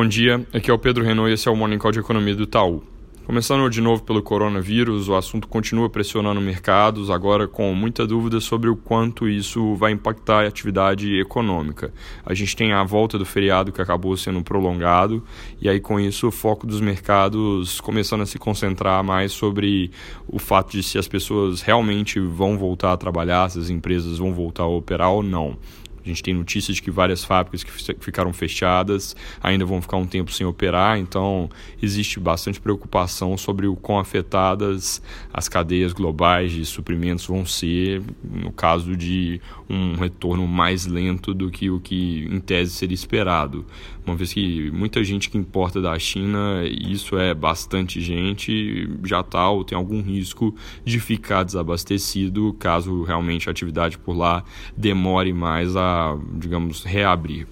Bom 0.00 0.08
dia, 0.08 0.46
aqui 0.54 0.70
é 0.70 0.72
o 0.72 0.78
Pedro 0.78 1.04
Renault 1.04 1.30
e 1.30 1.34
esse 1.34 1.46
é 1.46 1.50
o 1.50 1.54
Morning 1.54 1.76
Call 1.76 1.92
de 1.92 1.98
Economia 1.98 2.34
do 2.34 2.44
Itaú. 2.44 2.82
Começando 3.26 3.68
de 3.68 3.82
novo 3.82 4.02
pelo 4.02 4.22
coronavírus, 4.22 5.10
o 5.10 5.14
assunto 5.14 5.46
continua 5.46 5.90
pressionando 5.90 6.40
mercados, 6.40 7.10
agora 7.10 7.46
com 7.46 7.74
muita 7.74 8.06
dúvida 8.06 8.40
sobre 8.40 8.70
o 8.70 8.76
quanto 8.76 9.28
isso 9.28 9.74
vai 9.74 9.92
impactar 9.92 10.44
a 10.44 10.48
atividade 10.48 11.20
econômica. 11.20 11.92
A 12.24 12.32
gente 12.32 12.56
tem 12.56 12.72
a 12.72 12.82
volta 12.82 13.18
do 13.18 13.26
feriado 13.26 13.72
que 13.72 13.82
acabou 13.82 14.16
sendo 14.16 14.42
prolongado, 14.42 15.22
e 15.60 15.68
aí 15.68 15.78
com 15.78 16.00
isso 16.00 16.28
o 16.28 16.32
foco 16.32 16.66
dos 16.66 16.80
mercados 16.80 17.78
começando 17.78 18.22
a 18.22 18.26
se 18.26 18.38
concentrar 18.38 19.04
mais 19.04 19.32
sobre 19.32 19.90
o 20.26 20.38
fato 20.38 20.72
de 20.72 20.82
se 20.82 20.96
as 20.96 21.06
pessoas 21.06 21.60
realmente 21.60 22.18
vão 22.18 22.56
voltar 22.56 22.94
a 22.94 22.96
trabalhar, 22.96 23.50
se 23.50 23.58
as 23.58 23.68
empresas 23.68 24.16
vão 24.16 24.32
voltar 24.32 24.62
a 24.62 24.66
operar 24.66 25.10
ou 25.10 25.22
não. 25.22 25.58
A 26.04 26.08
gente 26.08 26.22
tem 26.22 26.34
notícias 26.34 26.76
de 26.76 26.82
que 26.82 26.90
várias 26.90 27.24
fábricas 27.24 27.62
que 27.62 27.70
ficaram 28.00 28.32
fechadas 28.32 29.14
ainda 29.42 29.64
vão 29.64 29.80
ficar 29.82 29.96
um 29.96 30.06
tempo 30.06 30.32
sem 30.32 30.46
operar, 30.46 30.98
então 30.98 31.50
existe 31.82 32.18
bastante 32.18 32.60
preocupação 32.60 33.36
sobre 33.36 33.66
o 33.66 33.76
quão 33.76 33.98
afetadas 33.98 35.02
as 35.32 35.48
cadeias 35.48 35.92
globais 35.92 36.52
de 36.52 36.64
suprimentos 36.64 37.26
vão 37.26 37.44
ser 37.44 38.02
no 38.24 38.52
caso 38.52 38.96
de 38.96 39.40
um 39.68 39.94
retorno 39.94 40.46
mais 40.46 40.86
lento 40.86 41.32
do 41.32 41.50
que 41.50 41.70
o 41.70 41.78
que 41.78 42.26
em 42.30 42.40
tese 42.40 42.72
seria 42.72 42.94
esperado. 42.94 43.64
Uma 44.04 44.16
vez 44.16 44.32
que 44.32 44.70
muita 44.72 45.04
gente 45.04 45.30
que 45.30 45.38
importa 45.38 45.80
da 45.80 45.96
China, 45.98 46.64
isso 46.64 47.18
é 47.18 47.32
bastante 47.34 48.00
gente, 48.00 48.88
já 49.04 49.20
está 49.20 49.48
ou 49.48 49.62
tem 49.62 49.76
algum 49.76 50.02
risco 50.02 50.54
de 50.84 50.98
ficar 50.98 51.44
desabastecido 51.44 52.52
caso 52.54 53.02
realmente 53.02 53.48
a 53.48 53.52
atividade 53.52 53.98
por 53.98 54.16
lá 54.16 54.42
demore 54.76 55.32
mais 55.32 55.76
a 55.76 55.89
digamos, 56.38 56.84
reabrir. 56.84 57.46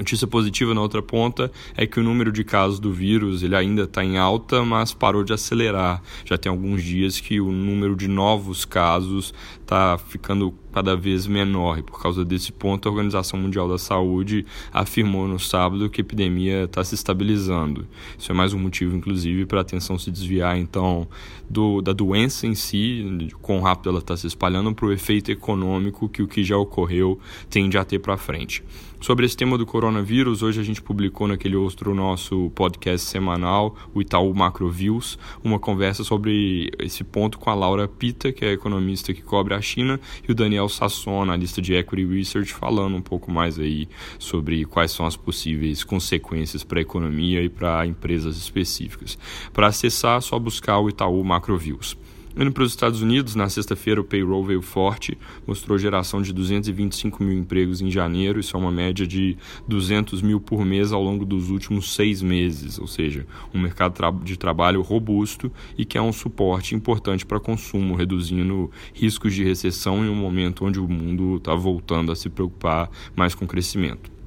Notícia 0.00 0.26
positiva 0.26 0.72
na 0.72 0.80
outra 0.80 1.02
ponta 1.02 1.52
é 1.76 1.86
que 1.86 2.00
o 2.00 2.02
número 2.02 2.32
de 2.32 2.42
casos 2.42 2.80
do 2.80 2.90
vírus 2.90 3.42
ele 3.42 3.54
ainda 3.54 3.82
está 3.82 4.02
em 4.02 4.16
alta, 4.16 4.64
mas 4.64 4.94
parou 4.94 5.22
de 5.22 5.32
acelerar. 5.32 6.02
Já 6.24 6.38
tem 6.38 6.48
alguns 6.48 6.82
dias 6.82 7.20
que 7.20 7.38
o 7.38 7.52
número 7.52 7.94
de 7.94 8.08
novos 8.08 8.64
casos 8.64 9.34
está 9.60 9.98
ficando 9.98 10.54
cada 10.72 10.96
vez 10.96 11.26
menor. 11.26 11.78
E 11.78 11.82
por 11.82 12.00
causa 12.00 12.24
desse 12.24 12.52
ponto, 12.52 12.88
a 12.88 12.92
Organização 12.92 13.38
Mundial 13.38 13.68
da 13.68 13.78
Saúde 13.78 14.46
afirmou 14.72 15.26
no 15.26 15.38
sábado 15.38 15.88
que 15.90 16.00
a 16.00 16.04
epidemia 16.04 16.64
está 16.64 16.82
se 16.84 16.94
estabilizando. 16.94 17.86
Isso 18.18 18.30
é 18.30 18.34
mais 18.34 18.52
um 18.52 18.58
motivo, 18.58 18.96
inclusive, 18.96 19.46
para 19.46 19.58
a 19.58 19.62
atenção 19.62 19.98
se 19.98 20.10
desviar 20.10 20.58
então 20.58 21.08
do, 21.48 21.80
da 21.82 21.92
doença 21.92 22.46
em 22.46 22.54
si, 22.54 23.04
de 23.18 23.34
quão 23.34 23.60
rápido 23.60 23.90
ela 23.90 23.98
está 23.98 24.16
se 24.16 24.26
espalhando, 24.26 24.74
para 24.74 24.86
o 24.86 24.92
efeito 24.92 25.30
econômico 25.30 26.08
que 26.08 26.22
o 26.22 26.28
que 26.28 26.44
já 26.44 26.56
ocorreu 26.56 27.18
tende 27.48 27.76
a 27.76 27.84
ter 27.84 27.98
para 27.98 28.16
frente. 28.16 28.62
Sobre 29.00 29.24
esse 29.24 29.34
tema 29.34 29.56
do 29.56 29.64
coronavírus, 29.64 30.42
hoje 30.42 30.60
a 30.60 30.62
gente 30.62 30.82
publicou 30.82 31.26
naquele 31.26 31.56
outro 31.56 31.94
nosso 31.94 32.50
podcast 32.54 33.08
semanal, 33.08 33.74
o 33.94 34.02
Itaú 34.02 34.34
Macroviews, 34.34 35.18
uma 35.42 35.58
conversa 35.58 36.04
sobre 36.04 36.70
esse 36.78 37.02
ponto 37.02 37.38
com 37.38 37.48
a 37.48 37.54
Laura 37.54 37.88
Pita, 37.88 38.30
que 38.30 38.44
é 38.44 38.52
economista 38.52 39.14
que 39.14 39.22
cobre 39.22 39.54
a 39.54 39.60
China, 39.62 39.98
e 40.28 40.30
o 40.30 40.34
Daniel 40.34 40.59
Sasson, 40.68 41.22
analista 41.22 41.60
de 41.60 41.74
Equity 41.74 42.04
Research, 42.04 42.52
falando 42.52 42.96
um 42.96 43.02
pouco 43.02 43.30
mais 43.30 43.58
aí 43.58 43.88
sobre 44.18 44.64
quais 44.64 44.90
são 44.90 45.06
as 45.06 45.16
possíveis 45.16 45.82
consequências 45.84 46.62
para 46.62 46.78
a 46.78 46.82
economia 46.82 47.42
e 47.42 47.48
para 47.48 47.86
empresas 47.86 48.36
específicas. 48.36 49.18
Para 49.52 49.68
acessar, 49.68 50.18
é 50.18 50.20
só 50.20 50.38
buscar 50.38 50.78
o 50.78 50.88
Itaú 50.88 51.22
Macroviews. 51.24 51.96
Indo 52.36 52.52
para 52.52 52.62
os 52.62 52.70
Estados 52.70 53.02
Unidos, 53.02 53.34
na 53.34 53.48
sexta-feira 53.48 54.00
o 54.00 54.04
payroll 54.04 54.44
veio 54.44 54.62
forte, 54.62 55.18
mostrou 55.44 55.76
geração 55.76 56.22
de 56.22 56.32
225 56.32 57.24
mil 57.24 57.36
empregos 57.36 57.80
em 57.80 57.90
janeiro, 57.90 58.38
isso 58.38 58.56
é 58.56 58.60
uma 58.60 58.70
média 58.70 59.04
de 59.04 59.36
200 59.66 60.22
mil 60.22 60.40
por 60.40 60.64
mês 60.64 60.92
ao 60.92 61.02
longo 61.02 61.24
dos 61.24 61.50
últimos 61.50 61.92
seis 61.92 62.22
meses, 62.22 62.78
ou 62.78 62.86
seja, 62.86 63.26
um 63.52 63.60
mercado 63.60 64.22
de 64.22 64.38
trabalho 64.38 64.80
robusto 64.80 65.50
e 65.76 65.84
que 65.84 65.98
é 65.98 66.02
um 66.02 66.12
suporte 66.12 66.72
importante 66.74 67.26
para 67.26 67.40
consumo, 67.40 67.96
reduzindo 67.96 68.70
riscos 68.94 69.34
de 69.34 69.42
recessão 69.42 70.04
em 70.04 70.08
um 70.08 70.14
momento 70.14 70.64
onde 70.64 70.78
o 70.78 70.88
mundo 70.88 71.36
está 71.36 71.54
voltando 71.56 72.12
a 72.12 72.16
se 72.16 72.30
preocupar 72.30 72.88
mais 73.16 73.34
com 73.34 73.44
crescimento. 73.44 74.19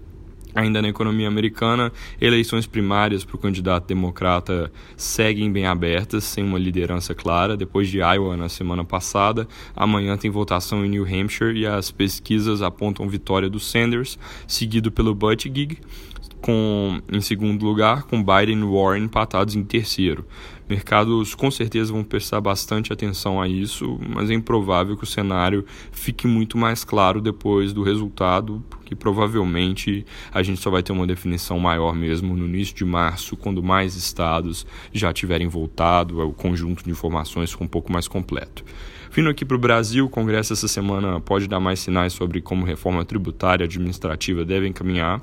Ainda 0.55 0.81
na 0.81 0.87
economia 0.87 1.27
americana, 1.27 1.91
eleições 2.21 2.67
primárias 2.67 3.25
para 3.25 3.35
o 3.35 3.39
candidato 3.39 3.87
democrata 3.87 4.71
seguem 4.95 5.51
bem 5.51 5.65
abertas, 5.65 6.23
sem 6.23 6.43
uma 6.43 6.59
liderança 6.59 7.15
clara. 7.15 7.57
Depois 7.57 7.89
de 7.89 7.97
Iowa 7.99 8.37
na 8.37 8.47
semana 8.49 8.85
passada, 8.85 9.47
amanhã 9.75 10.15
tem 10.15 10.29
votação 10.29 10.85
em 10.85 10.89
New 10.89 11.05
Hampshire 11.05 11.57
e 11.57 11.65
as 11.65 11.89
pesquisas 11.89 12.61
apontam 12.61 13.09
vitória 13.09 13.49
do 13.49 13.59
Sanders, 13.59 14.19
seguido 14.47 14.91
pelo 14.91 15.15
Buttigieg, 15.15 15.79
com, 16.39 17.01
em 17.11 17.21
segundo 17.21 17.65
lugar, 17.65 18.03
com 18.03 18.21
Biden 18.21 18.59
e 18.59 18.63
Warren 18.63 19.05
empatados 19.05 19.55
em 19.55 19.63
terceiro. 19.63 20.25
Mercados 20.67 21.35
com 21.35 21.51
certeza 21.51 21.91
vão 21.91 22.03
prestar 22.03 22.39
bastante 22.39 22.93
atenção 22.93 23.41
a 23.41 23.47
isso, 23.47 23.99
mas 24.07 24.29
é 24.29 24.33
improvável 24.33 24.95
que 24.95 25.03
o 25.03 25.07
cenário 25.07 25.65
fique 25.91 26.25
muito 26.25 26.57
mais 26.57 26.83
claro 26.83 27.19
depois 27.19 27.73
do 27.73 27.83
resultado, 27.83 28.63
porque 28.69 28.95
provavelmente 28.95 30.05
a 30.31 30.41
gente 30.41 30.61
só 30.61 30.69
vai 30.69 30.81
ter 30.81 30.93
uma 30.93 31.05
definição 31.05 31.59
maior 31.59 31.93
mesmo 31.93 32.35
no 32.35 32.45
início 32.45 32.73
de 32.73 32.85
março, 32.85 33.35
quando 33.35 33.61
mais 33.61 33.95
estados 33.95 34.65
já 34.93 35.11
tiverem 35.11 35.47
voltado, 35.47 36.21
o 36.21 36.33
conjunto 36.33 36.83
de 36.83 36.91
informações 36.91 37.51
ficou 37.51 37.65
um 37.65 37.69
pouco 37.69 37.91
mais 37.91 38.07
completo. 38.07 38.63
Vindo 39.11 39.29
aqui 39.29 39.45
para 39.45 39.55
o 39.55 39.59
Brasil, 39.59 40.05
o 40.05 40.09
Congresso 40.09 40.53
essa 40.53 40.67
semana 40.67 41.19
pode 41.19 41.47
dar 41.47 41.59
mais 41.59 41.79
sinais 41.79 42.13
sobre 42.13 42.41
como 42.41 42.65
reforma 42.65 43.05
tributária 43.05 43.63
e 43.63 43.67
administrativa 43.67 44.43
devem 44.43 44.73
caminhar. 44.73 45.21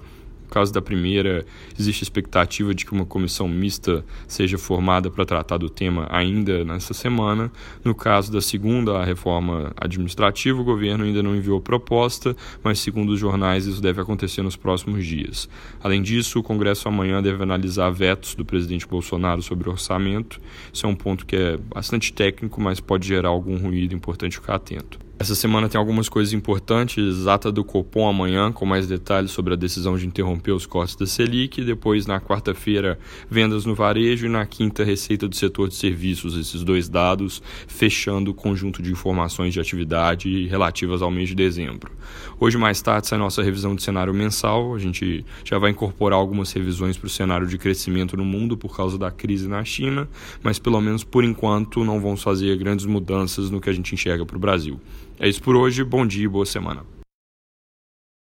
Caso 0.50 0.72
da 0.72 0.82
primeira, 0.82 1.46
existe 1.78 2.02
expectativa 2.02 2.74
de 2.74 2.84
que 2.84 2.92
uma 2.92 3.06
comissão 3.06 3.46
mista 3.46 4.04
seja 4.26 4.58
formada 4.58 5.10
para 5.10 5.24
tratar 5.24 5.58
do 5.58 5.70
tema 5.70 6.08
ainda 6.10 6.64
nessa 6.64 6.92
semana. 6.92 7.52
No 7.84 7.94
caso 7.94 8.32
da 8.32 8.40
segunda, 8.40 8.98
a 8.98 9.04
reforma 9.04 9.72
administrativa, 9.76 10.60
o 10.60 10.64
governo 10.64 11.04
ainda 11.04 11.22
não 11.22 11.36
enviou 11.36 11.60
proposta, 11.60 12.36
mas 12.64 12.80
segundo 12.80 13.10
os 13.10 13.20
jornais 13.20 13.66
isso 13.66 13.80
deve 13.80 14.00
acontecer 14.00 14.42
nos 14.42 14.56
próximos 14.56 15.06
dias. 15.06 15.48
Além 15.82 16.02
disso, 16.02 16.40
o 16.40 16.42
Congresso 16.42 16.88
amanhã 16.88 17.22
deve 17.22 17.42
analisar 17.42 17.90
vetos 17.90 18.34
do 18.34 18.44
presidente 18.44 18.86
Bolsonaro 18.86 19.42
sobre 19.42 19.68
o 19.68 19.72
orçamento. 19.72 20.40
Isso 20.72 20.84
é 20.84 20.88
um 20.88 20.96
ponto 20.96 21.24
que 21.24 21.36
é 21.36 21.56
bastante 21.56 22.12
técnico, 22.12 22.60
mas 22.60 22.80
pode 22.80 23.06
gerar 23.06 23.28
algum 23.28 23.56
ruído 23.56 23.94
importante 23.94 24.36
ficar 24.36 24.56
atento. 24.56 25.09
Essa 25.20 25.34
semana 25.34 25.68
tem 25.68 25.78
algumas 25.78 26.08
coisas 26.08 26.32
importantes, 26.32 27.26
ata 27.26 27.52
do 27.52 27.62
Copom 27.62 28.08
amanhã, 28.08 28.50
com 28.50 28.64
mais 28.64 28.86
detalhes 28.86 29.32
sobre 29.32 29.52
a 29.52 29.56
decisão 29.56 29.94
de 29.94 30.06
interromper 30.06 30.52
os 30.52 30.64
cortes 30.64 30.96
da 30.96 31.04
Selic, 31.04 31.62
depois 31.62 32.06
na 32.06 32.18
quarta-feira, 32.18 32.98
vendas 33.28 33.66
no 33.66 33.74
varejo 33.74 34.24
e 34.24 34.30
na 34.30 34.46
quinta, 34.46 34.82
receita 34.82 35.28
do 35.28 35.36
setor 35.36 35.68
de 35.68 35.74
serviços, 35.74 36.38
esses 36.38 36.64
dois 36.64 36.88
dados 36.88 37.42
fechando 37.68 38.30
o 38.30 38.34
conjunto 38.34 38.80
de 38.80 38.90
informações 38.90 39.52
de 39.52 39.60
atividade 39.60 40.46
relativas 40.46 41.02
ao 41.02 41.10
mês 41.10 41.28
de 41.28 41.34
dezembro. 41.34 41.92
Hoje 42.40 42.56
mais 42.56 42.80
tarde 42.80 43.06
sai 43.06 43.18
nossa 43.18 43.42
revisão 43.42 43.74
de 43.74 43.82
cenário 43.82 44.14
mensal, 44.14 44.74
a 44.74 44.78
gente 44.78 45.22
já 45.44 45.58
vai 45.58 45.70
incorporar 45.70 46.18
algumas 46.18 46.50
revisões 46.50 46.96
para 46.96 47.08
o 47.08 47.10
cenário 47.10 47.46
de 47.46 47.58
crescimento 47.58 48.16
no 48.16 48.24
mundo 48.24 48.56
por 48.56 48.74
causa 48.74 48.96
da 48.96 49.10
crise 49.10 49.46
na 49.46 49.62
China, 49.66 50.08
mas 50.42 50.58
pelo 50.58 50.80
menos 50.80 51.04
por 51.04 51.24
enquanto 51.24 51.84
não 51.84 52.00
vamos 52.00 52.22
fazer 52.22 52.56
grandes 52.56 52.86
mudanças 52.86 53.50
no 53.50 53.60
que 53.60 53.68
a 53.68 53.72
gente 53.74 53.94
enxerga 53.94 54.24
para 54.24 54.38
o 54.38 54.40
Brasil. 54.40 54.80
É 55.22 55.28
isso 55.28 55.42
por 55.42 55.54
hoje, 55.54 55.84
bom 55.84 56.06
dia 56.06 56.24
e 56.24 56.28
boa 56.28 56.46
semana. 56.46 56.82